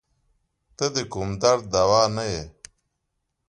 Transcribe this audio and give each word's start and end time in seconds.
ته 0.77 0.85
د 0.95 0.97
کوم 1.11 1.29
درد 1.41 1.63
دوا 1.73 2.01
نه 2.15 2.25
یی 2.31 2.43